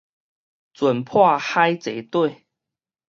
[0.73, 2.47] 船破海坐底